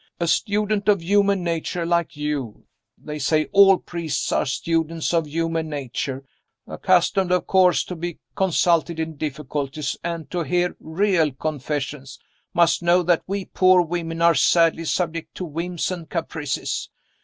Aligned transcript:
A 0.19 0.27
student 0.27 0.87
of 0.89 1.03
human 1.03 1.43
nature 1.43 1.85
like 1.85 2.17
you 2.17 2.65
they 2.97 3.19
say 3.19 3.45
all 3.51 3.77
priests 3.77 4.31
are 4.31 4.47
students 4.47 5.13
of 5.13 5.27
human 5.27 5.69
nature; 5.69 6.25
accustomed 6.65 7.31
of 7.31 7.45
course 7.45 7.83
to 7.83 7.95
be 7.95 8.17
consulted 8.35 8.99
in 8.99 9.15
difficulties, 9.15 9.95
and 10.03 10.27
to 10.31 10.41
hear 10.41 10.75
real 10.79 11.31
confessions 11.31 12.17
must 12.51 12.81
know 12.81 13.03
that 13.03 13.21
we 13.27 13.45
poor 13.45 13.83
women 13.83 14.23
are 14.23 14.33
sadly 14.33 14.85
subject 14.85 15.35
to 15.35 15.45
whims 15.45 15.91
and 15.91 16.09
caprices. 16.09 16.89